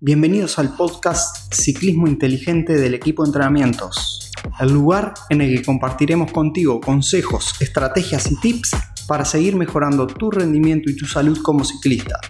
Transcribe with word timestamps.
Bienvenidos 0.00 0.60
al 0.60 0.76
podcast 0.76 1.52
Ciclismo 1.52 2.06
Inteligente 2.06 2.74
del 2.76 2.94
equipo 2.94 3.24
de 3.24 3.30
entrenamientos, 3.30 4.30
el 4.60 4.72
lugar 4.72 5.12
en 5.28 5.40
el 5.40 5.56
que 5.56 5.64
compartiremos 5.64 6.30
contigo 6.30 6.80
consejos, 6.80 7.60
estrategias 7.60 8.30
y 8.30 8.38
tips 8.38 8.76
para 9.08 9.24
seguir 9.24 9.56
mejorando 9.56 10.06
tu 10.06 10.30
rendimiento 10.30 10.88
y 10.88 10.94
tu 10.94 11.04
salud 11.04 11.42
como 11.42 11.64
ciclista. 11.64 12.20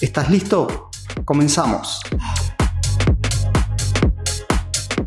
¿Estás 0.00 0.30
listo? 0.30 0.90
Comenzamos. 1.24 2.00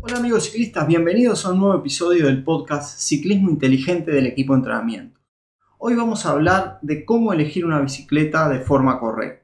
Hola 0.02 0.18
amigos 0.18 0.44
ciclistas, 0.44 0.86
bienvenidos 0.86 1.46
a 1.46 1.52
un 1.52 1.60
nuevo 1.60 1.78
episodio 1.78 2.26
del 2.26 2.44
podcast 2.44 3.00
Ciclismo 3.00 3.48
Inteligente 3.48 4.10
del 4.10 4.26
equipo 4.26 4.52
de 4.52 4.58
entrenamiento. 4.58 5.18
Hoy 5.78 5.94
vamos 5.94 6.26
a 6.26 6.32
hablar 6.32 6.78
de 6.82 7.06
cómo 7.06 7.32
elegir 7.32 7.64
una 7.64 7.80
bicicleta 7.80 8.50
de 8.50 8.60
forma 8.60 9.00
correcta. 9.00 9.41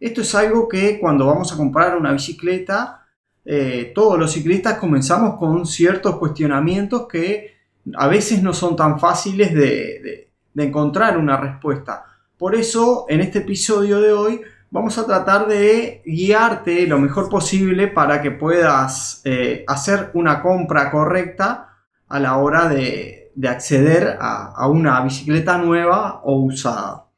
Esto 0.00 0.22
es 0.22 0.34
algo 0.34 0.66
que 0.66 0.98
cuando 0.98 1.26
vamos 1.26 1.52
a 1.52 1.58
comprar 1.58 1.94
una 1.94 2.12
bicicleta, 2.12 3.06
eh, 3.44 3.92
todos 3.94 4.18
los 4.18 4.32
ciclistas 4.32 4.78
comenzamos 4.78 5.38
con 5.38 5.66
ciertos 5.66 6.16
cuestionamientos 6.16 7.06
que 7.06 7.54
a 7.94 8.08
veces 8.08 8.42
no 8.42 8.54
son 8.54 8.76
tan 8.76 8.98
fáciles 8.98 9.54
de, 9.54 10.30
encontrar 10.56 11.16
una 11.16 11.38
respuesta. 11.38 12.04
Por 12.36 12.54
eso, 12.54 13.06
en 13.08 13.20
este 13.20 13.38
episodio 13.38 13.98
de 14.00 14.12
hoy, 14.12 14.40
vamos 14.70 14.98
a 14.98 15.06
tratar 15.06 15.46
de 15.46 16.02
guiarte 16.04 16.86
lo 16.86 16.98
mejor 16.98 17.30
posible 17.30 17.88
para 17.88 18.20
que 18.20 18.30
puedas 18.30 19.22
eh, 19.24 19.64
hacer 19.66 20.10
una 20.12 20.42
compra 20.42 20.90
correcta 20.90 21.78
a 22.08 22.20
la 22.20 22.36
hora 22.36 22.68
de, 22.68 23.32
acceder 23.48 24.18
a, 24.20 24.68
una 24.68 25.00
bicicleta 25.00 25.56
nueva 25.56 26.20
o 26.24 26.36
usada. 26.40 27.09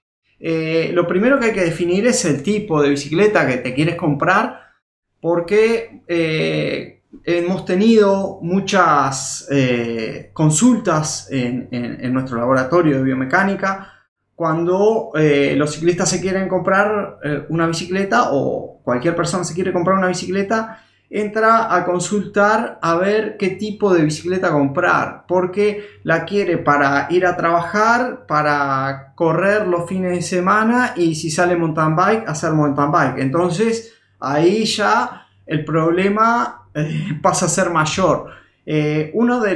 Eh, 0.45 0.91
lo 0.93 1.07
primero 1.07 1.39
que 1.39 1.47
hay 1.47 1.53
que 1.53 1.63
definir 1.63 2.05
es 2.05 2.25
el 2.25 2.43
tipo 2.43 2.83
de 2.83 2.91
bicicleta 2.91 3.47
que 3.47 3.59
te 3.59 3.73
quieres 3.75 3.95
comprar, 3.95 4.73
porque 5.21 6.03
eh, 6.09 7.05
hemos 7.23 7.65
tenido 7.65 8.41
muchas 8.43 9.47
eh, 9.53 10.31
consultas 10.33 11.29
en, 11.31 11.69
nuestro 12.13 12.39
laboratorio 12.39 12.97
de 12.97 13.05
biomecánica 13.05 13.89
cuando 14.35 15.13
los 15.15 15.73
ciclistas 15.73 16.11
se 16.11 16.21
quieren 16.21 16.49
comprar 16.49 17.19
una 17.49 17.69
bicicleta 17.69 18.33
o 18.33 18.81
cualquier 18.83 19.15
persona 19.15 19.45
se 19.45 19.55
quiere 19.55 19.73
comprar 19.73 19.97
una 19.97 20.09
bicicleta 20.09 20.85
entra 21.15 21.75
a 21.77 21.85
consultar 21.85 22.79
a 22.81 22.95
ver 22.95 23.37
qué 23.37 23.51
tipo 23.51 23.93
de 23.93 24.03
bicicleta 24.03 24.51
comprar, 24.51 25.27
porque 25.29 25.99
la 26.05 26.25
quiere 26.25 26.57
para 26.57 27.07
ir 27.11 27.27
a 27.27 27.37
trabajar, 27.37 28.25
para 28.27 29.13
correr 29.15 29.69
los 29.69 29.87
fines 29.87 30.13
de 30.13 30.23
semana 30.23 30.95
y 30.97 31.15
si 31.15 31.31
sale 31.31 31.55
mountain 31.55 31.95
bike, 31.95 32.27
hacer 32.27 32.53
mountain 32.53 32.91
bike. 32.91 33.19
Entonces 33.19 33.93
ahí 34.21 34.65
ya 34.65 35.27
el 35.45 35.67
problema 35.67 36.63
eh, 36.73 37.19
pasa 37.23 37.45
a 37.45 37.51
ser 37.51 37.69
mayor. 37.69 38.31
Eh, 38.65 39.11
una 39.13 39.39
de, 39.39 39.51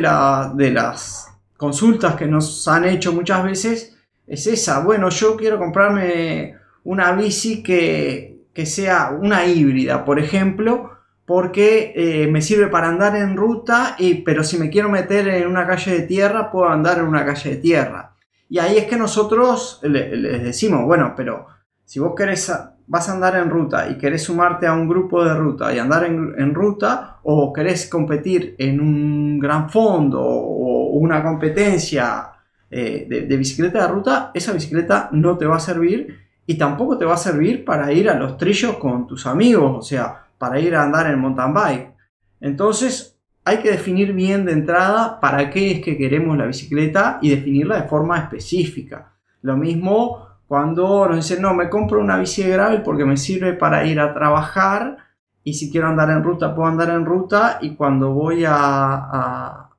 de 0.63 0.71
las 0.73 1.33
consultas 1.57 2.17
que 2.17 2.27
nos 2.27 2.69
han 2.69 2.85
hecho 2.85 3.15
muchas 3.15 3.43
veces 3.43 3.97
es 4.27 4.47
esa, 4.47 4.81
bueno, 4.81 5.09
yo 5.09 5.37
quiero 5.37 5.57
comprarme 5.57 6.55
una 6.85 7.13
bici 7.13 7.63
que, 7.63 8.43
que 8.53 8.67
sea 8.67 9.17
una 9.19 9.47
híbrida, 9.47 10.05
por 10.05 10.19
ejemplo, 10.19 10.96
porque 11.27 11.93
eh, 11.97 12.29
me 12.29 12.41
sirve 12.41 12.69
para 12.69 12.89
andar 12.89 13.17
en 13.17 13.37
ruta, 13.37 13.97
y, 13.99 14.23
pero 14.23 14.45
si 14.45 14.59
me 14.59 14.71
quiero 14.71 14.89
meter 14.89 15.27
en 15.29 15.49
una 15.49 15.67
calle 15.67 15.93
de 15.93 16.07
tierra, 16.07 16.51
puedo 16.51 16.69
andar 16.69 16.99
en 16.99 17.07
una 17.07 17.27
calle 17.27 17.51
de 17.51 17.57
tierra. 17.57 18.15
Y 18.49 18.59
ahí 18.59 18.79
es 18.79 18.85
que 18.85 18.97
nosotros 18.97 19.81
les 19.83 20.45
decimos, 20.45 20.85
bueno, 20.85 21.15
pero 21.17 21.47
si 21.85 21.99
vos 21.99 22.15
querés, 22.17 22.53
vas 22.87 23.09
a 23.09 23.13
andar 23.13 23.35
en 23.37 23.51
ruta 23.51 23.91
y 23.91 23.99
querés 23.99 24.23
sumarte 24.23 24.69
a 24.69 24.73
un 24.73 24.89
grupo 24.89 25.25
de 25.25 25.35
ruta 25.35 25.75
y 25.75 25.81
andar 25.81 26.05
en, 26.05 26.55
ruta, 26.55 27.19
o 27.25 27.53
querés 27.53 27.89
competir 27.89 28.55
en 28.59 28.81
un 28.81 29.41
gran 29.41 29.69
fondo 29.69 30.23
o 30.23 30.91
una 30.99 31.25
competencia 31.25 32.31
eh, 32.71 33.07
de, 33.09 33.23
de 33.23 33.37
bicicleta 33.37 33.83
de 33.83 33.89
ruta, 33.89 34.31
esa 34.33 34.53
bicicleta 34.53 35.09
no 35.11 35.37
te 35.37 35.47
va 35.47 35.57
a 35.57 35.61
servir 35.61 36.17
y 36.47 36.57
tampoco 36.57 36.97
te 36.97 37.05
va 37.05 37.15
a 37.15 37.19
servir 37.19 37.65
para 37.65 37.93
ir 37.93 38.09
a 38.09 38.15
los 38.15 38.37
trillos 38.37 38.77
con 38.77 39.09
tus 39.09 39.27
amigos. 39.27 39.77
O 39.77 39.83
sea, 39.83 40.26
para 40.39 40.61
ir 40.61 40.75
a 40.75 40.83
andar 40.83 41.11
en 41.11 41.19
mountain 41.19 41.55
bike. 41.55 41.95
Entonces 42.41 43.19
hay 43.45 43.59
que 43.59 43.71
definir 43.71 44.13
bien 44.13 44.45
de 44.45 44.53
entrada 44.53 45.21
para 45.21 45.51
qué 45.51 45.71
es 45.71 45.81
que 45.81 45.97
queremos 45.97 46.37
la 46.37 46.47
bicicleta 46.47 47.19
y 47.23 47.31
definirla 47.31 47.81
de 47.81 47.89
forma 47.89 48.19
específica. 48.19 49.13
Lo 49.43 49.57
mismo 49.57 50.27
cuando 50.49 51.07
nos 51.07 51.17
dicen, 51.17 51.43
no, 51.43 51.55
me 51.55 51.69
compro 51.69 52.01
una 52.01 52.19
bici 52.19 52.43
de 52.43 52.51
gravel 52.51 52.83
porque 52.83 53.05
me 53.05 53.17
sirve 53.17 53.53
para 53.53 53.85
ir 53.85 54.01
a 54.01 54.13
trabajar 54.13 54.97
y 55.45 55.55
si 55.55 55.71
quiero 55.71 55.87
andar 55.87 56.11
en 56.11 56.25
ruta 56.25 56.55
puedo 56.55 56.69
andar 56.69 56.91
en 56.91 57.05
ruta 57.05 57.59
y 57.61 57.77
cuando 57.77 58.13
voy 58.13 58.45
a, 58.47 59.71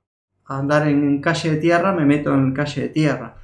andar 0.45 0.87
en 0.87 1.19
calle 1.19 1.51
de 1.51 1.57
tierra 1.57 1.91
me 1.91 2.05
meto 2.05 2.33
en 2.33 2.53
calle 2.53 2.83
de 2.83 2.89
tierra. 2.89 3.35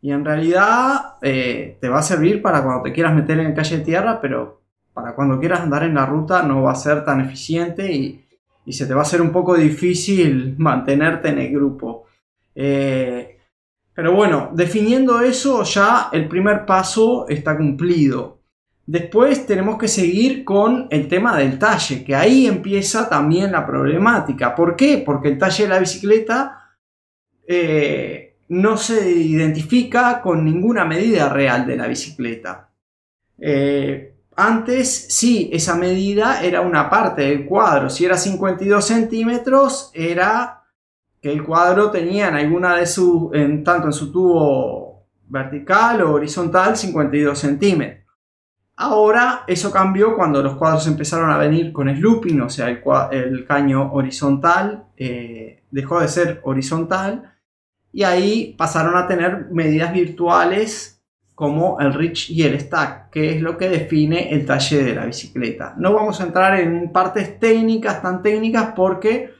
Y 0.00 0.12
en 0.12 0.24
realidad 0.24 1.16
eh, 1.22 1.78
te 1.80 1.88
va 1.88 1.98
a 1.98 2.02
servir 2.02 2.40
para 2.40 2.62
cuando 2.62 2.82
te 2.82 2.92
quieras 2.92 3.14
meter 3.14 3.40
en 3.40 3.54
calle 3.54 3.78
de 3.78 3.84
tierra, 3.84 4.20
pero 4.20 4.61
para 4.92 5.14
cuando 5.14 5.38
quieras 5.38 5.60
andar 5.60 5.84
en 5.84 5.94
la 5.94 6.06
ruta 6.06 6.42
no 6.42 6.62
va 6.62 6.72
a 6.72 6.76
ser 6.76 7.04
tan 7.04 7.20
eficiente 7.20 7.92
y, 7.92 8.18
se 8.70 8.86
te 8.86 8.94
va 8.94 9.00
a 9.00 9.02
hacer 9.02 9.20
un 9.20 9.32
poco 9.32 9.56
difícil 9.56 10.54
mantenerte 10.58 11.28
en 11.30 11.38
el 11.38 11.52
grupo. 11.52 12.04
Eh, 12.54 13.38
pero 13.94 14.14
bueno, 14.14 14.50
definiendo 14.52 15.20
eso 15.20 15.64
ya 15.64 16.08
el 16.12 16.28
primer 16.28 16.64
paso 16.64 17.28
está 17.28 17.56
cumplido. 17.56 18.38
Después 18.86 19.46
tenemos 19.46 19.78
que 19.78 19.88
seguir 19.88 20.44
con 20.44 20.88
el 20.90 21.08
tema 21.08 21.36
del 21.36 21.58
talle, 21.58 22.04
que 22.04 22.14
ahí 22.14 22.46
empieza 22.46 23.08
también 23.08 23.52
la 23.52 23.66
problemática. 23.66 24.54
¿Por 24.54 24.76
qué? 24.76 25.02
Porque 25.04 25.28
el 25.28 25.38
talle 25.38 25.64
de 25.64 25.68
la 25.68 25.78
bicicleta 25.78 26.76
eh, 27.46 28.36
no 28.48 28.76
se 28.76 29.10
identifica 29.10 30.20
con 30.20 30.44
ninguna 30.44 30.84
medida 30.84 31.28
real 31.28 31.66
de 31.66 31.76
la 31.76 31.86
bicicleta. 31.86 32.70
Eh, 33.38 34.11
antes, 34.36 35.06
sí, 35.10 35.50
esa 35.52 35.74
medida 35.76 36.42
era 36.42 36.62
una 36.62 36.88
parte 36.88 37.22
del 37.22 37.46
cuadro. 37.46 37.90
Si 37.90 38.04
era 38.04 38.16
52 38.16 38.84
centímetros, 38.84 39.90
era 39.94 40.62
que 41.20 41.32
el 41.32 41.44
cuadro 41.44 41.90
tenía 41.90 42.28
en 42.28 42.34
alguna 42.34 42.76
de 42.76 42.86
sus, 42.86 43.32
en, 43.34 43.62
tanto 43.62 43.86
en 43.86 43.92
su 43.92 44.10
tubo 44.10 45.06
vertical 45.28 46.02
o 46.02 46.14
horizontal, 46.14 46.76
52 46.76 47.38
centímetros. 47.38 48.02
Ahora 48.76 49.44
eso 49.46 49.70
cambió 49.70 50.16
cuando 50.16 50.42
los 50.42 50.56
cuadros 50.56 50.86
empezaron 50.86 51.30
a 51.30 51.36
venir 51.36 51.72
con 51.72 51.88
looping, 52.00 52.40
o 52.40 52.48
sea, 52.48 52.68
el, 52.68 53.46
caño 53.46 53.92
horizontal 53.92 54.86
eh, 54.96 55.62
dejó 55.70 56.00
de 56.00 56.08
ser 56.08 56.40
horizontal 56.42 57.34
y 57.92 58.02
ahí 58.02 58.54
pasaron 58.56 58.96
a 58.96 59.06
tener 59.06 59.48
medidas 59.52 59.92
virtuales 59.92 60.91
como 61.42 61.80
el 61.80 61.92
reach 61.92 62.30
y 62.30 62.44
el 62.44 62.60
stack, 62.60 63.10
que 63.10 63.34
es 63.34 63.42
lo 63.42 63.58
que 63.58 63.68
define 63.68 64.32
el 64.32 64.46
taller 64.46 64.84
de 64.84 64.94
la 64.94 65.06
bicicleta. 65.06 65.74
No 65.76 65.92
vamos 65.92 66.20
a 66.20 66.22
entrar 66.22 66.60
en 66.60 66.92
partes 66.92 67.40
técnicas, 67.40 68.00
tan 68.00 68.22
técnicas, 68.22 68.74
porque 68.76 69.32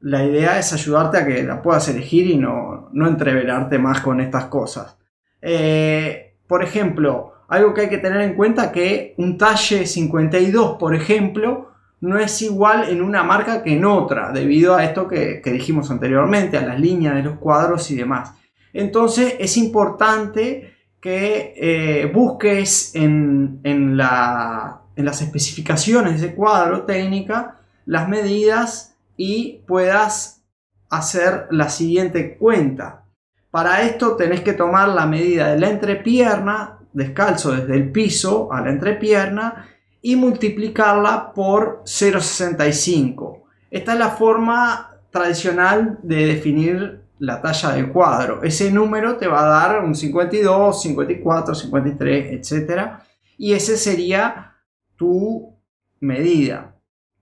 la 0.00 0.22
idea 0.22 0.58
es 0.58 0.74
ayudarte 0.74 1.16
a 1.16 1.24
que 1.24 1.42
la 1.44 1.62
puedas 1.62 1.88
elegir 1.88 2.26
y 2.26 2.36
no, 2.36 2.90
no 2.92 3.08
entreverarte 3.08 3.78
más 3.78 4.02
con 4.02 4.20
estas 4.20 4.44
cosas. 4.48 4.98
Eh, 5.40 6.34
por 6.46 6.62
ejemplo, 6.62 7.32
algo 7.48 7.72
que 7.72 7.80
hay 7.80 7.88
que 7.88 7.96
tener 7.96 8.20
en 8.20 8.34
cuenta 8.34 8.70
que 8.70 9.14
un 9.16 9.38
talle 9.38 9.86
52, 9.86 10.76
por 10.76 10.94
ejemplo, 10.94 11.70
no 12.02 12.18
es 12.18 12.42
igual 12.42 12.90
en 12.90 13.00
una 13.00 13.22
marca 13.22 13.62
que 13.62 13.72
en 13.72 13.86
otra, 13.86 14.30
debido 14.30 14.74
a 14.74 14.84
esto 14.84 15.08
que, 15.08 15.40
que 15.40 15.52
dijimos 15.52 15.90
anteriormente, 15.90 16.58
a 16.58 16.66
las 16.66 16.78
líneas 16.78 17.14
de 17.14 17.22
los 17.22 17.38
cuadros 17.38 17.90
y 17.90 17.96
demás. 17.96 18.34
Entonces 18.74 19.36
es 19.38 19.56
importante 19.56 20.75
que 21.00 21.54
eh, 21.56 22.06
busques 22.12 22.94
en, 22.94 23.96
las 23.96 25.22
especificaciones 25.22 26.20
de 26.20 26.34
cuadro 26.34 26.82
técnica 26.82 27.56
las 27.84 28.08
medidas 28.08 28.96
y 29.16 29.62
puedas 29.66 30.42
hacer 30.90 31.46
la 31.50 31.68
siguiente 31.68 32.36
cuenta. 32.36 33.04
Para 33.50 33.82
esto 33.82 34.16
tenés 34.16 34.40
que 34.40 34.52
tomar 34.52 34.88
la 34.88 35.06
medida 35.06 35.52
de 35.52 35.58
la 35.58 35.70
entrepierna, 35.70 36.78
descalzo 36.92 37.52
desde 37.52 37.74
el 37.74 37.92
piso 37.92 38.52
a 38.52 38.60
la 38.60 38.70
entrepierna, 38.70 39.68
y 40.02 40.16
multiplicarla 40.16 41.32
por 41.32 41.82
0,65. 41.84 43.42
Esta 43.70 43.92
es 43.94 43.98
la 43.98 44.10
forma 44.10 44.96
tradicional 45.10 45.98
de 46.02 46.26
definir 46.26 47.05
la 47.18 47.40
talla 47.40 47.72
del 47.72 47.90
cuadro. 47.90 48.42
Ese 48.42 48.70
número 48.70 49.16
te 49.16 49.26
va 49.26 49.44
a 49.44 49.48
dar 49.48 49.84
un 49.84 49.94
52, 49.94 50.82
54, 50.82 51.54
53, 51.54 52.52
etc. 52.52 52.90
Y 53.38 53.52
ese 53.52 53.76
sería 53.76 54.54
tu 54.96 55.54
medida. 56.00 56.74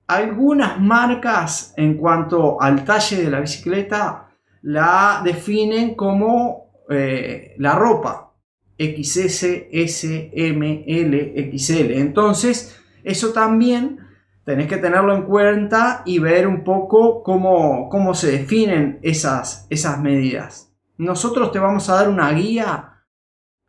Algunas 0.07 0.81
marcas 0.81 1.73
en 1.77 1.97
cuanto 1.97 2.61
al 2.61 2.85
talle 2.85 3.23
de 3.23 3.31
la 3.31 3.41
bicicleta 3.41 4.29
la 4.63 5.23
definen 5.25 5.95
como 5.95 6.73
eh, 6.91 7.55
la 7.59 7.75
ropa. 7.75 8.33
XS, 8.77 9.45
S, 9.71 10.31
L, 10.35 11.51
XL. 11.53 11.93
Entonces, 11.93 12.77
eso 13.05 13.33
también 13.33 14.04
tenés 14.45 14.69
que 14.69 14.77
tenerlo 14.77 15.15
en 15.15 15.23
cuenta 15.23 16.03
y 16.05 16.19
ver 16.19 16.47
un 16.47 16.65
poco 16.65 17.23
cómo, 17.23 17.89
cómo 17.89 18.15
se 18.15 18.31
definen 18.33 18.99
esas, 19.03 19.67
esas 19.71 20.01
medidas. 20.01 20.73
Nosotros 20.99 21.51
te 21.51 21.59
vamos 21.59 21.89
a 21.89 21.95
dar 21.95 22.09
una 22.09 22.31
guía 22.33 22.91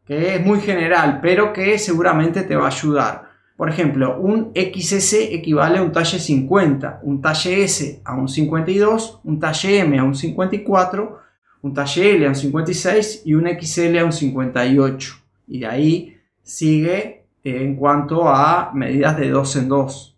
que 0.06 0.36
es 0.36 0.46
muy 0.46 0.60
general, 0.60 1.20
pero 1.22 1.52
que 1.52 1.80
seguramente 1.80 2.44
te 2.44 2.56
va 2.56 2.66
a 2.66 2.68
ayudar. 2.68 3.26
Por 3.58 3.70
ejemplo, 3.70 4.20
un 4.20 4.52
XS 4.54 5.14
equivale 5.32 5.80
a 5.80 5.82
un 5.82 5.92
talle 5.92 6.20
50, 6.20 7.00
un 7.04 7.22
talle 7.22 7.64
S 7.64 8.02
a 8.04 8.14
un 8.14 8.28
52, 8.28 9.22
un 9.24 9.40
talle 9.40 9.80
M 9.80 9.98
a 9.98 10.04
un 10.04 10.14
54, 10.14 11.20
un 11.62 11.74
talle 11.74 12.16
L 12.16 12.26
a 12.26 12.30
un 12.30 12.36
56 12.36 13.24
y 13.26 13.34
un 13.34 13.48
XL 13.48 13.98
a 13.98 14.06
un 14.06 14.12
58. 14.12 15.16
Y 15.48 15.60
de 15.60 15.66
ahí 15.66 16.18
sigue 16.44 17.24
en 17.44 17.76
cuanto 17.76 18.28
a 18.28 18.72
medidas 18.74 19.18
de 19.18 19.30
2 19.30 19.56
en 19.56 19.70
2. 19.70 20.15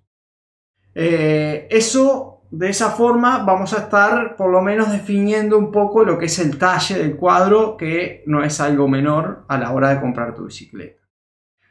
Eh, 1.00 1.68
eso, 1.70 2.42
de 2.50 2.70
esa 2.70 2.90
forma, 2.90 3.44
vamos 3.44 3.72
a 3.76 3.84
estar 3.84 4.36
por 4.36 4.50
lo 4.50 4.64
menos 4.64 4.92
definiendo 4.92 5.56
un 5.56 5.72
poco 5.72 6.04
lo 6.04 6.18
que 6.18 6.26
es 6.26 6.40
el 6.40 6.58
talle 6.58 6.98
del 6.98 7.16
cuadro, 7.16 7.78
que 7.78 8.24
no 8.26 8.44
es 8.44 8.60
algo 8.60 8.88
menor 8.88 9.46
a 9.48 9.60
la 9.60 9.72
hora 9.74 9.90
de 9.90 10.02
comprar 10.02 10.34
tu 10.34 10.46
bicicleta. 10.46 11.00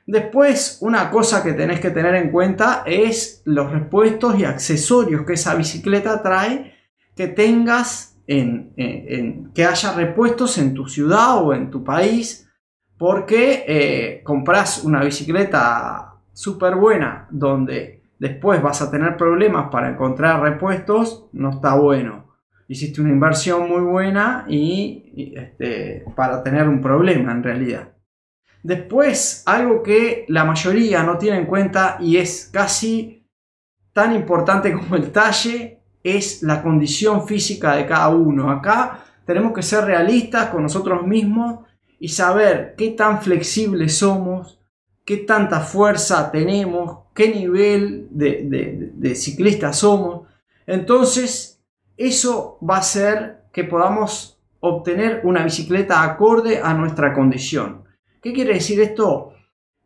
Después, 0.06 0.78
una 0.80 1.10
cosa 1.10 1.42
que 1.42 1.54
tenés 1.54 1.80
que 1.80 1.90
tener 1.90 2.14
en 2.14 2.30
cuenta 2.30 2.84
es 2.86 3.42
los 3.46 3.72
repuestos 3.72 4.38
y 4.38 4.44
accesorios 4.44 5.26
que 5.26 5.32
esa 5.32 5.56
bicicleta 5.56 6.22
trae, 6.22 6.76
que 7.16 7.26
tengas 7.26 8.16
en, 8.28 9.50
que 9.52 9.64
haya 9.64 9.92
repuestos 9.94 10.56
en 10.58 10.72
tu 10.72 10.86
ciudad 10.86 11.42
o 11.42 11.52
en 11.52 11.70
tu 11.72 11.82
país, 11.82 12.48
porque 12.96 13.64
eh, 13.66 14.22
compras 14.22 14.84
una 14.84 15.02
bicicleta 15.02 16.14
súper 16.32 16.76
buena 16.76 17.26
donde 17.32 18.05
después 18.18 18.62
vas 18.62 18.82
a 18.82 18.90
tener 18.90 19.16
problemas 19.16 19.68
para 19.70 19.88
encontrar 19.88 20.42
repuestos, 20.42 21.28
no 21.32 21.50
está 21.50 21.74
bueno. 21.74 22.26
Hiciste 22.68 23.00
una 23.00 23.10
inversión 23.10 23.68
muy 23.68 23.82
buena 23.82 24.44
y, 24.48 25.34
este, 25.36 26.04
para 26.16 26.42
tener 26.42 26.68
un 26.68 26.80
problema 26.80 27.32
en 27.32 27.42
realidad. 27.42 27.92
Después, 28.62 29.44
algo 29.46 29.82
que 29.82 30.24
la 30.28 30.44
mayoría 30.44 31.04
no 31.04 31.18
tiene 31.18 31.38
en 31.38 31.46
cuenta 31.46 31.98
y 32.00 32.16
es 32.16 32.50
casi 32.52 33.24
tan 33.92 34.14
importante 34.14 34.72
como 34.76 34.96
el 34.96 35.12
talle, 35.12 35.80
es 36.02 36.42
la 36.42 36.62
condición 36.62 37.26
física 37.26 37.76
de 37.76 37.86
cada 37.86 38.08
uno. 38.08 38.50
Acá 38.50 39.04
tenemos 39.24 39.52
que 39.52 39.62
ser 39.62 39.84
realistas 39.84 40.50
con 40.50 40.62
nosotros 40.62 41.06
mismos 41.06 41.60
y 41.98 42.08
saber 42.08 42.74
qué 42.76 42.90
tan 42.90 43.22
flexibles 43.22 43.96
somos, 43.98 44.60
qué 45.06 45.18
tanta 45.18 45.60
fuerza 45.60 46.30
tenemos, 46.32 47.04
qué 47.14 47.32
nivel 47.32 48.08
de, 48.10 49.14
ciclista 49.14 49.72
somos. 49.72 50.26
Entonces, 50.66 51.62
eso 51.96 52.58
va 52.68 52.76
a 52.76 52.80
hacer 52.80 53.44
que 53.52 53.64
podamos 53.64 54.38
obtener 54.58 55.20
una 55.22 55.44
bicicleta 55.44 56.02
acorde 56.02 56.60
a 56.60 56.74
nuestra 56.74 57.14
condición. 57.14 57.84
¿Qué 58.20 58.32
quiere 58.32 58.54
decir 58.54 58.80
esto? 58.80 59.32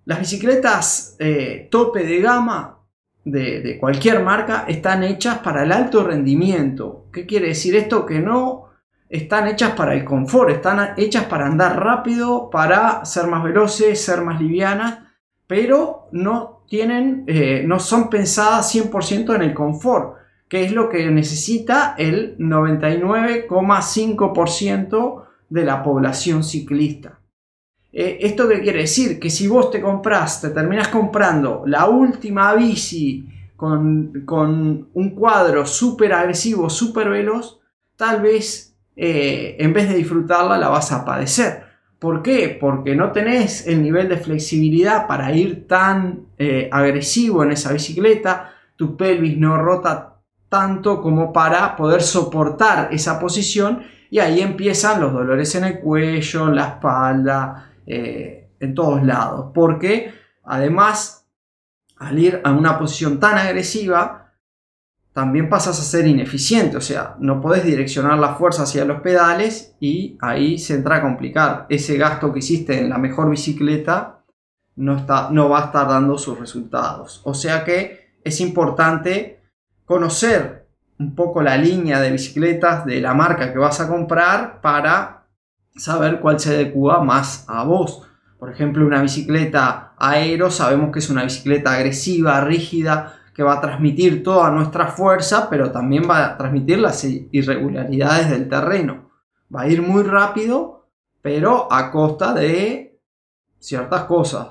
Las 0.07 0.21
bicicletas 0.21 1.17
eh, 1.19 1.69
tope 1.71 2.03
de 2.03 2.21
gama 2.21 2.79
de, 3.23 3.61
de, 3.61 3.79
cualquier 3.79 4.25
marca 4.25 4.65
están 4.67 5.05
hechas 5.05 5.41
para 5.41 5.65
el 5.65 5.71
alto 5.71 6.03
rendimiento. 6.03 7.09
¿Qué 7.13 7.27
quiere 7.27 7.49
decir 7.49 7.77
esto? 7.77 8.07
Que 8.07 8.21
no 8.21 8.71
están 9.11 9.49
hechas 9.49 9.73
para 9.73 9.93
el 9.93 10.03
confort, 10.03 10.51
están 10.51 10.95
hechas 10.97 11.25
para 11.25 11.47
andar 11.47 11.79
rápido, 11.79 12.49
para 12.49 13.05
ser 13.05 13.27
más 13.27 13.45
veloces, 13.45 14.03
ser 14.03 14.23
más 14.23 14.41
livianas, 14.41 15.10
pero 15.50 16.08
no 16.12 16.62
tienen, 16.69 17.25
eh, 17.26 17.64
no 17.67 17.81
son 17.81 18.08
pensadas 18.08 18.73
100% 18.73 19.35
en 19.35 19.43
el 19.43 19.52
confort, 19.52 20.14
que 20.49 20.62
es 20.62 20.70
lo 20.70 20.88
que 20.88 21.11
necesita 21.11 21.97
el 21.99 22.38
99,5% 22.38 25.25
de 25.49 25.64
la 25.64 25.82
población 25.82 26.44
ciclista. 26.44 27.19
Eh, 27.93 28.19
¿Esto 28.20 28.49
qué 28.49 28.61
quiere 28.61 28.82
decir? 28.82 29.19
Que 29.19 29.29
si 29.29 29.49
vos 29.49 29.73
te 29.73 29.81
compras, 29.81 30.41
te 30.41 30.50
terminas 30.50 30.87
comprando 30.87 31.64
la 31.67 31.88
última 31.88 32.55
bici 32.55 33.26
con, 33.56 34.23
un 34.94 35.11
cuadro 35.17 35.67
súper 35.67 36.12
agresivo, 36.12 36.70
súper 36.70 37.08
veloz, 37.08 37.58
tal 37.97 38.23
vez 38.23 38.76
eh, 38.94 39.56
en 39.58 39.73
vez 39.73 39.88
de 39.88 39.97
disfrutarla 39.97 40.56
la 40.56 40.69
vas 40.69 40.93
a 40.93 41.05
padecer. 41.05 41.70
¿Por 42.00 42.23
qué? 42.23 42.56
Porque 42.58 42.97
no 42.97 43.12
tenés 43.12 43.67
el 43.67 43.82
nivel 43.82 44.08
de 44.08 44.17
flexibilidad 44.17 45.06
para 45.06 45.32
ir 45.35 45.69
tan 45.69 46.29
eh, 46.38 46.70
agresivo 46.73 47.44
en 47.44 47.52
esa 47.52 47.75
bicicleta, 47.75 48.55
tu 48.75 48.97
pelvis 48.97 49.37
no 49.37 49.58
rota 49.58 50.17
tanto 50.49 51.02
como 51.02 51.31
para 51.31 51.76
poder 51.76 52.00
soportar 52.00 52.88
esa 52.91 53.20
posición 53.20 53.82
y 54.11 54.19
ahí 54.19 54.41
empiezan 54.41 54.99
los 54.99 55.12
dolores 55.12 55.55
en 55.55 55.64
el 55.64 55.79
cuello, 55.79 56.50
la 56.50 56.69
espalda, 56.69 57.70
eh, 57.87 58.49
en 58.58 58.75
todos 58.75 59.05
lados. 59.05 59.50
Porque 59.52 60.12
además, 60.44 61.26
al 61.99 62.19
ir 62.19 62.41
a 62.43 62.50
una 62.50 62.79
posición 62.79 63.20
tan 63.20 63.37
agresiva, 63.37 64.20
también 65.12 65.49
pasas 65.49 65.79
a 65.81 65.83
ser 65.83 66.07
ineficiente, 66.07 66.77
o 66.77 66.81
sea, 66.81 67.17
no 67.19 67.41
podés 67.41 67.65
direccionar 67.65 68.19
la 68.19 68.37
fuerza 68.37 68.62
hacia 68.62 68.85
los 68.85 69.01
pedales 69.01 69.75
y 69.81 70.17
ahí 70.21 70.59
se 70.59 70.75
entra 70.75 70.97
a 70.97 71.03
complicar. 71.03 71.67
Ese 71.69 71.97
gasto 71.97 72.33
que 72.33 72.39
hiciste 72.39 72.79
en 72.79 72.89
la 72.89 72.99
mejor 72.99 73.29
bicicleta 73.29 74.23
no, 74.77 74.97
está, 74.97 75.29
no 75.31 75.49
va 75.49 75.62
a 75.62 75.65
estar 75.67 75.89
dando 75.89 76.17
sus 76.17 76.39
resultados. 76.39 77.23
O 77.25 77.35
sea 77.35 77.65
que 77.65 78.15
es 78.23 78.41
importante 78.41 79.43
conocer 79.85 80.69
un 80.99 81.15
poco 81.15 81.43
la 81.43 81.57
línea 81.57 82.01
de 82.01 82.12
bicicletas 82.12 82.85
de 82.85 83.01
la 83.01 83.15
marca 83.15 83.53
que 83.53 83.59
vas 83.59 83.81
a 83.81 83.89
comprar 83.89 84.61
para 84.61 85.27
saber 85.75 86.21
cuál 86.21 86.39
se 86.39 86.55
adecua 86.55 87.03
más 87.03 87.45
a 87.49 87.65
vos. 87.65 88.07
Por 88.39 88.51
ejemplo, 88.51 88.87
una 88.87 89.03
bicicleta 89.03 89.93
aero, 89.99 90.51
sabemos 90.51 90.93
que 90.93 91.01
es 91.01 91.11
una 91.11 91.25
bicicleta 91.25 91.73
agresiva, 91.75 92.41
rígida, 92.43 93.20
que 93.41 93.45
va 93.45 93.55
a 93.55 93.61
transmitir 93.63 94.23
toda 94.23 94.51
nuestra 94.51 94.89
fuerza, 94.89 95.49
pero 95.49 95.73
también 95.73 96.03
va 96.07 96.27
a 96.27 96.37
transmitir 96.37 96.79
las 96.79 97.03
irregularidades 97.05 98.29
del 98.29 98.51
terreno. 98.51 99.09
Va 99.51 99.63
a 99.63 99.67
ir 99.67 99.81
muy 99.81 100.03
rápido, 100.03 100.85
pero 101.23 101.73
a 101.73 101.91
costa 101.91 102.35
de 102.35 103.01
ciertas 103.59 104.05
cosas. 104.05 104.49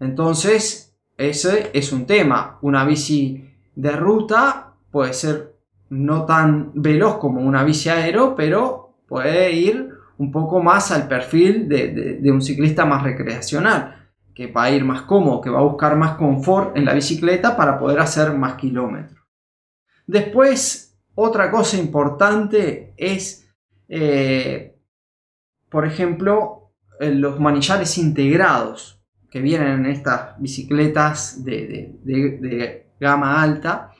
Entonces, 0.00 0.92
ese 1.16 1.70
es 1.72 1.92
un 1.92 2.04
tema. 2.04 2.58
Una 2.62 2.84
bici 2.84 3.48
de 3.76 3.92
ruta 3.92 4.72
puede 4.90 5.12
ser 5.12 5.54
no 5.90 6.24
tan 6.24 6.72
veloz 6.74 7.18
como 7.18 7.42
una 7.42 7.62
bici 7.62 7.90
aero, 7.90 8.34
pero 8.34 8.96
puede 9.06 9.52
ir 9.52 9.88
un 10.18 10.32
poco 10.32 10.60
más 10.60 10.90
al 10.90 11.06
perfil 11.06 11.68
de, 11.68 12.18
de 12.20 12.32
un 12.32 12.42
ciclista 12.42 12.84
más 12.86 13.04
recreacional 13.04 14.01
que 14.34 14.46
va 14.46 14.64
a 14.64 14.70
ir 14.70 14.84
más 14.84 15.02
cómodo, 15.02 15.40
que 15.40 15.50
va 15.50 15.60
a 15.60 15.64
buscar 15.64 15.96
más 15.96 16.16
confort 16.16 16.76
en 16.76 16.84
la 16.84 16.94
bicicleta 16.94 17.56
para 17.56 17.78
poder 17.78 18.00
hacer 18.00 18.32
más 18.32 18.54
kilómetros. 18.54 19.20
Después, 20.06 20.98
otra 21.14 21.50
cosa 21.50 21.76
importante 21.76 22.94
es, 22.96 23.48
eh, 23.88 24.76
por 25.68 25.86
ejemplo, 25.86 26.72
eh, 27.00 27.14
los 27.14 27.38
manillares 27.38 27.98
integrados 27.98 29.02
que 29.30 29.40
vienen 29.40 29.80
en 29.80 29.86
estas 29.86 30.38
bicicletas 30.38 31.44
de, 31.44 32.86
gama 33.00 33.42
alta, 33.42 33.90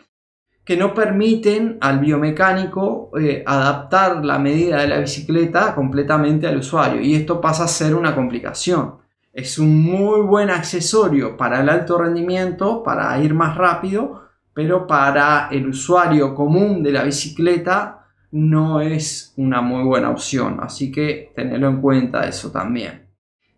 que 0.64 0.76
no 0.76 0.94
permiten 0.94 1.78
al 1.80 1.98
biomecánico 1.98 3.10
eh, 3.18 3.42
adaptar 3.44 4.24
la 4.24 4.38
medida 4.38 4.80
de 4.82 4.88
la 4.88 4.98
bicicleta 4.98 5.74
completamente 5.74 6.46
al 6.46 6.58
usuario 6.58 7.00
y 7.00 7.14
esto 7.14 7.40
pasa 7.40 7.64
a 7.64 7.68
ser 7.68 7.96
una 7.96 8.14
complicación 8.14 9.02
es 9.32 9.58
un 9.58 9.82
muy 9.82 10.20
buen 10.20 10.50
accesorio 10.50 11.36
para 11.36 11.60
el 11.60 11.68
alto 11.68 11.98
rendimiento, 11.98 12.82
para 12.82 13.18
ir 13.18 13.32
más 13.32 13.56
rápido, 13.56 14.28
pero 14.52 14.86
para 14.86 15.48
el 15.50 15.68
usuario 15.68 16.34
común 16.34 16.82
de 16.82 16.92
la 16.92 17.02
bicicleta 17.02 18.06
no 18.32 18.80
es 18.80 19.32
una 19.36 19.62
muy 19.62 19.84
buena 19.84 20.10
opción. 20.10 20.58
Así 20.60 20.92
que 20.92 21.32
tenerlo 21.34 21.68
en 21.68 21.80
cuenta 21.80 22.26
eso 22.28 22.50
también. 22.50 23.08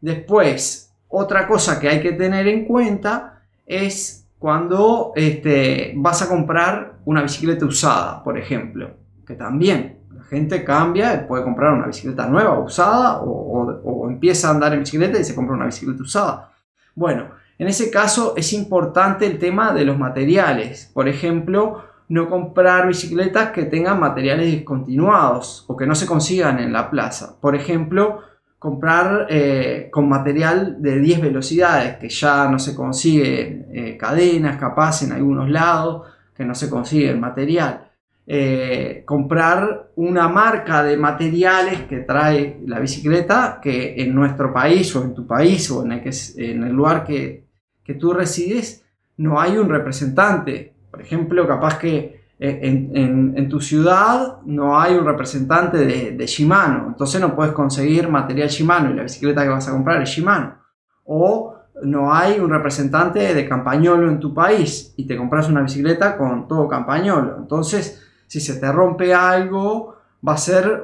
Después, 0.00 0.94
otra 1.08 1.46
cosa 1.46 1.80
que 1.80 1.88
hay 1.88 2.00
que 2.00 2.12
tener 2.12 2.46
en 2.46 2.64
cuenta 2.66 3.42
es 3.66 4.28
cuando 4.38 5.12
este, 5.16 5.94
vas 5.96 6.22
a 6.22 6.28
comprar 6.28 6.98
una 7.04 7.22
bicicleta 7.22 7.66
usada, 7.66 8.22
por 8.22 8.38
ejemplo, 8.38 8.90
que 9.26 9.34
también 9.34 10.03
gente 10.34 10.64
cambia, 10.64 11.26
puede 11.26 11.44
comprar 11.44 11.72
una 11.72 11.86
bicicleta 11.86 12.26
nueva, 12.26 12.58
usada, 12.58 13.20
o, 13.22 14.08
empieza 14.08 14.48
a 14.48 14.50
andar 14.52 14.72
en 14.74 14.80
bicicleta 14.80 15.18
y 15.18 15.24
se 15.24 15.34
compra 15.34 15.56
una 15.56 15.66
bicicleta 15.66 16.02
usada. 16.02 16.52
Bueno, 16.94 17.30
en 17.58 17.68
ese 17.68 17.90
caso 17.90 18.34
es 18.36 18.52
importante 18.52 19.26
el 19.26 19.38
tema 19.38 19.72
de 19.72 19.84
los 19.84 19.98
materiales. 19.98 20.90
Por 20.92 21.08
ejemplo, 21.08 21.84
no 22.08 22.28
comprar 22.28 22.86
bicicletas 22.86 23.50
que 23.50 23.64
tengan 23.64 23.98
materiales 23.98 24.46
discontinuados 24.46 25.64
o 25.68 25.76
que 25.76 25.86
no 25.86 25.94
se 25.94 26.06
consigan 26.06 26.58
en 26.58 26.72
la 26.72 26.90
plaza. 26.90 27.36
Por 27.40 27.54
ejemplo, 27.54 28.20
comprar 28.58 29.26
eh, 29.30 29.88
con 29.90 30.08
material 30.08 30.80
de 30.80 30.98
10 30.98 31.20
velocidades, 31.20 31.96
que 31.96 32.08
ya 32.08 32.48
no 32.48 32.58
se 32.58 32.74
consigue 32.74 33.66
eh, 33.72 33.96
cadenas 33.96 34.56
capaz 34.56 35.02
en 35.02 35.12
algunos 35.12 35.50
lados, 35.50 36.06
que 36.34 36.44
no 36.44 36.54
se 36.54 36.68
consigue 36.68 37.10
el 37.10 37.18
material. 37.18 37.83
Eh, 38.26 39.02
comprar 39.04 39.90
una 39.96 40.28
marca 40.28 40.82
de 40.82 40.96
materiales 40.96 41.82
que 41.82 41.98
trae 41.98 42.58
la 42.66 42.80
bicicleta 42.80 43.60
que 43.62 44.02
en 44.02 44.14
nuestro 44.14 44.50
país 44.50 44.96
o 44.96 45.04
en 45.04 45.14
tu 45.14 45.26
país 45.26 45.70
o 45.70 45.84
en 45.84 45.92
el, 45.92 46.72
lugar 46.72 47.04
que, 47.04 47.44
que 47.84 47.94
tú 47.94 48.14
resides 48.14 48.82
no 49.18 49.38
hay 49.38 49.58
un 49.58 49.68
representante. 49.68 50.72
Por 50.90 51.02
ejemplo, 51.02 51.46
capaz 51.46 51.78
que 51.78 52.24
en, 52.38 53.48
tu 53.48 53.60
ciudad 53.60 54.38
no 54.44 54.78
hay 54.78 54.94
un 54.94 55.04
representante 55.04 55.78
de, 55.78 56.12
de, 56.12 56.26
Shimano, 56.26 56.88
entonces 56.88 57.20
no 57.20 57.34
puedes 57.34 57.52
conseguir 57.52 58.08
material 58.08 58.48
Shimano 58.48 58.90
y 58.90 58.94
la 58.94 59.02
bicicleta 59.02 59.42
que 59.42 59.50
vas 59.50 59.68
a 59.68 59.72
comprar 59.72 60.02
es 60.02 60.08
Shimano. 60.08 60.56
O 61.04 61.54
no 61.82 62.12
hay 62.12 62.38
un 62.38 62.50
representante 62.50 63.34
de 63.34 63.48
Campañolo 63.48 64.08
en 64.08 64.20
tu 64.20 64.32
país 64.32 64.94
y 64.96 65.06
te 65.06 65.16
compras 65.16 65.48
una 65.48 65.62
bicicleta 65.62 66.16
con 66.16 66.48
todo 66.48 66.68
Campañolo. 66.68 67.36
Entonces, 67.38 68.03
si 68.26 68.40
se 68.40 68.56
te 68.60 68.70
rompe 68.70 69.14
algo, 69.14 69.96
va 70.26 70.34
a 70.34 70.38
ser 70.38 70.82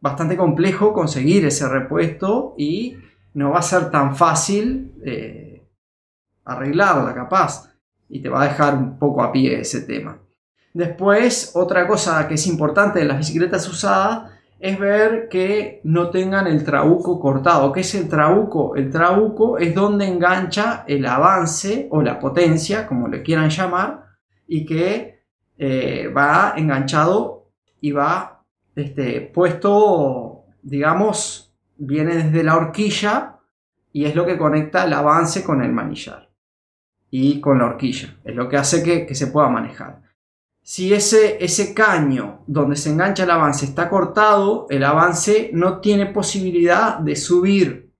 bastante 0.00 0.36
complejo 0.36 0.92
conseguir 0.92 1.44
ese 1.46 1.68
repuesto 1.68 2.54
y 2.56 2.96
no 3.34 3.50
va 3.50 3.58
a 3.58 3.62
ser 3.62 3.90
tan 3.90 4.16
fácil 4.16 4.94
eh, 5.04 5.62
arreglarla 6.44 7.14
capaz 7.14 7.72
y 8.08 8.22
te 8.22 8.28
va 8.28 8.42
a 8.42 8.48
dejar 8.48 8.74
un 8.74 8.98
poco 8.98 9.22
a 9.22 9.32
pie 9.32 9.60
ese 9.60 9.82
tema. 9.82 10.18
Después, 10.72 11.52
otra 11.54 11.86
cosa 11.86 12.26
que 12.28 12.34
es 12.34 12.46
importante 12.46 13.00
de 13.00 13.04
las 13.04 13.18
bicicletas 13.18 13.68
usadas 13.68 14.30
es 14.60 14.78
ver 14.78 15.28
que 15.28 15.80
no 15.84 16.10
tengan 16.10 16.46
el 16.46 16.64
trabuco 16.64 17.20
cortado. 17.20 17.72
¿Qué 17.72 17.80
es 17.80 17.94
el 17.94 18.08
trabuco? 18.08 18.74
El 18.76 18.90
trabuco 18.90 19.58
es 19.58 19.74
donde 19.74 20.06
engancha 20.06 20.84
el 20.86 21.06
avance 21.06 21.88
o 21.90 22.02
la 22.02 22.18
potencia, 22.18 22.86
como 22.86 23.08
le 23.08 23.22
quieran 23.22 23.50
llamar, 23.50 24.04
y 24.46 24.66
que 24.66 25.17
eh, 25.58 26.08
va 26.16 26.54
enganchado 26.56 27.50
y 27.80 27.92
va 27.92 28.44
este, 28.76 29.20
puesto, 29.20 30.44
digamos, 30.62 31.52
viene 31.76 32.14
desde 32.14 32.44
la 32.44 32.56
horquilla 32.56 33.40
y 33.92 34.04
es 34.04 34.14
lo 34.14 34.24
que 34.24 34.38
conecta 34.38 34.84
el 34.84 34.92
avance 34.92 35.42
con 35.42 35.62
el 35.62 35.72
manillar 35.72 36.30
y 37.10 37.40
con 37.40 37.58
la 37.58 37.66
horquilla. 37.66 38.16
Es 38.24 38.34
lo 38.36 38.48
que 38.48 38.56
hace 38.56 38.82
que, 38.82 39.04
que 39.04 39.14
se 39.14 39.28
pueda 39.28 39.48
manejar. 39.48 40.02
Si 40.62 40.92
ese, 40.92 41.42
ese 41.42 41.72
caño 41.74 42.42
donde 42.46 42.76
se 42.76 42.90
engancha 42.90 43.24
el 43.24 43.30
avance 43.30 43.64
está 43.64 43.88
cortado, 43.88 44.66
el 44.68 44.84
avance 44.84 45.50
no 45.54 45.80
tiene 45.80 46.06
posibilidad 46.06 46.98
de 46.98 47.16
subir 47.16 47.94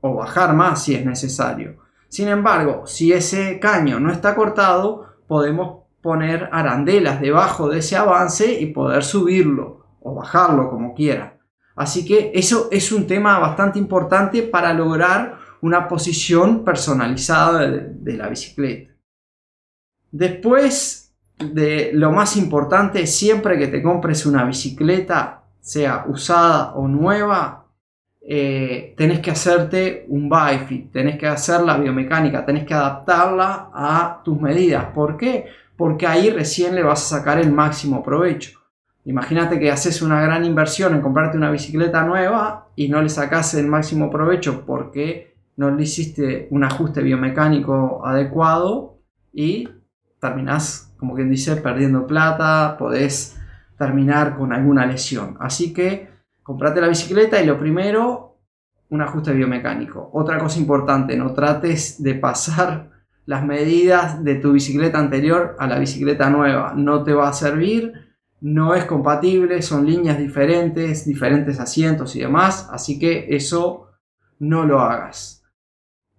o 0.00 0.14
bajar 0.14 0.54
más 0.54 0.84
si 0.84 0.94
es 0.94 1.04
necesario. 1.04 1.76
Sin 2.08 2.28
embargo, 2.28 2.86
si 2.86 3.12
ese 3.12 3.60
caño 3.60 4.00
no 4.00 4.10
está 4.10 4.34
cortado, 4.34 5.16
podemos 5.26 5.83
poner 6.04 6.50
arandelas 6.52 7.18
debajo 7.18 7.70
de 7.70 7.78
ese 7.78 7.96
avance 7.96 8.60
y 8.60 8.66
poder 8.66 9.02
subirlo 9.02 9.86
o 10.02 10.14
bajarlo 10.14 10.68
como 10.68 10.92
quiera. 10.92 11.38
Así 11.74 12.04
que 12.04 12.30
eso 12.34 12.68
es 12.70 12.92
un 12.92 13.06
tema 13.06 13.38
bastante 13.38 13.78
importante 13.78 14.42
para 14.42 14.74
lograr 14.74 15.38
una 15.62 15.88
posición 15.88 16.62
personalizada 16.62 17.66
de, 17.70 18.12
la 18.12 18.28
bicicleta. 18.28 18.92
Después 20.12 21.16
de 21.38 21.92
lo 21.94 22.12
más 22.12 22.36
importante, 22.36 23.06
siempre 23.06 23.58
que 23.58 23.68
te 23.68 23.82
compres 23.82 24.26
una 24.26 24.44
bicicleta, 24.44 25.44
sea 25.58 26.04
usada 26.06 26.74
o 26.74 26.86
nueva, 26.86 27.64
eh, 28.20 28.94
tenés 28.94 29.20
que 29.20 29.30
hacerte 29.30 30.06
un 30.08 30.30
bike 30.30 30.90
tenés 30.90 31.18
que 31.18 31.26
hacer 31.26 31.60
la 31.62 31.76
biomecánica, 31.78 32.44
tenés 32.44 32.64
que 32.64 32.74
adaptarla 32.74 33.70
a 33.72 34.20
tus 34.22 34.38
medidas. 34.38 34.84
¿Por 34.94 35.16
qué? 35.16 35.46
Porque 35.76 36.06
ahí 36.06 36.30
recién 36.30 36.74
le 36.74 36.82
vas 36.82 37.00
a 37.02 37.18
sacar 37.18 37.38
el 37.38 37.52
máximo 37.52 38.02
provecho. 38.02 38.60
Imagínate 39.04 39.58
que 39.58 39.70
haces 39.70 40.00
una 40.02 40.20
gran 40.22 40.44
inversión 40.44 40.94
en 40.94 41.02
comprarte 41.02 41.36
una 41.36 41.50
bicicleta 41.50 42.04
nueva 42.04 42.68
y 42.74 42.88
no 42.88 43.02
le 43.02 43.08
sacas 43.08 43.54
el 43.54 43.66
máximo 43.66 44.10
provecho 44.10 44.64
porque 44.64 45.34
no 45.56 45.70
le 45.70 45.82
hiciste 45.82 46.48
un 46.50 46.64
ajuste 46.64 47.02
biomecánico 47.02 48.04
adecuado 48.04 48.98
y 49.32 49.68
terminás 50.20 50.94
como 51.04 51.14
quien 51.14 51.28
dice, 51.28 51.56
perdiendo 51.56 52.06
plata, 52.06 52.76
podés 52.78 53.38
terminar 53.76 54.38
con 54.38 54.54
alguna 54.54 54.86
lesión. 54.86 55.36
Así 55.38 55.74
que 55.74 56.08
comprate 56.42 56.80
la 56.80 56.88
bicicleta 56.88 57.42
y 57.42 57.46
lo 57.46 57.58
primero, 57.58 58.38
un 58.88 59.02
ajuste 59.02 59.32
biomecánico. 59.34 60.08
Otra 60.14 60.38
cosa 60.38 60.58
importante, 60.58 61.14
no 61.14 61.34
trates 61.34 62.02
de 62.02 62.14
pasar 62.14 62.90
las 63.26 63.44
medidas 63.44 64.22
de 64.22 64.36
tu 64.36 64.52
bicicleta 64.52 64.98
anterior 64.98 65.56
a 65.58 65.66
la 65.66 65.78
bicicleta 65.78 66.30
nueva. 66.30 66.74
No 66.76 67.02
te 67.04 67.14
va 67.14 67.28
a 67.28 67.32
servir, 67.32 67.92
no 68.40 68.74
es 68.74 68.84
compatible, 68.84 69.62
son 69.62 69.86
líneas 69.86 70.18
diferentes, 70.18 71.06
diferentes 71.06 71.58
asientos 71.60 72.14
y 72.16 72.20
demás, 72.20 72.68
así 72.70 72.98
que 72.98 73.28
eso 73.30 73.88
no 74.38 74.64
lo 74.64 74.80
hagas. 74.80 75.42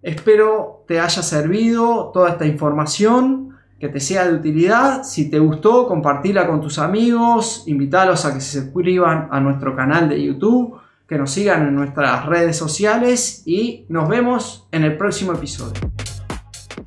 Espero 0.01 0.83
te 0.87 0.99
haya 0.99 1.21
servido 1.21 2.11
toda 2.13 2.29
esta 2.29 2.45
información 2.45 3.57
que 3.79 3.89
te 3.89 3.99
sea 3.99 4.27
de 4.27 4.35
utilidad. 4.35 5.03
Si 5.03 5.29
te 5.29 5.39
gustó, 5.39 5.87
compartila 5.87 6.47
con 6.47 6.61
tus 6.61 6.79
amigos, 6.79 7.63
invítalos 7.67 8.25
a 8.25 8.33
que 8.33 8.41
se 8.41 8.61
suscriban 8.61 9.27
a 9.31 9.39
nuestro 9.39 9.75
canal 9.75 10.07
de 10.07 10.23
YouTube, 10.23 10.79
que 11.07 11.17
nos 11.17 11.31
sigan 11.31 11.67
en 11.67 11.75
nuestras 11.75 12.25
redes 12.25 12.57
sociales 12.57 13.43
y 13.45 13.85
nos 13.89 14.07
vemos 14.09 14.67
en 14.71 14.83
el 14.83 14.97
próximo 14.97 15.33
episodio. 15.33 15.81